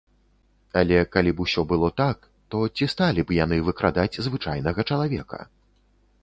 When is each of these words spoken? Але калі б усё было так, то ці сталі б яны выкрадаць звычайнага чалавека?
Але 0.79 1.01
калі 1.15 1.33
б 1.41 1.43
усё 1.45 1.61
было 1.71 1.89
так, 2.01 2.17
то 2.55 2.63
ці 2.75 2.87
сталі 2.93 3.27
б 3.33 3.37
яны 3.43 3.61
выкрадаць 3.69 4.19
звычайнага 4.29 4.81
чалавека? 4.89 5.39